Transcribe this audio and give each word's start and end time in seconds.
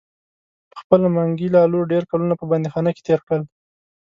پخپله 0.71 1.07
منګي 1.15 1.47
لالو 1.55 1.89
ډیر 1.91 2.03
کلونه 2.11 2.33
په 2.37 2.45
بندیخانه 2.51 2.91
کې 2.95 3.01
تیر 3.07 3.19
کړل. 3.27 3.41